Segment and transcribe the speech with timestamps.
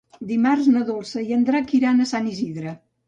[0.29, 2.75] Dimarts na Dolça i en Drac iran a Sant Isidre.